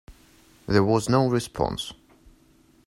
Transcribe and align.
There 0.65 0.83
was 0.83 1.09
no 1.09 1.29
response. 1.29 1.93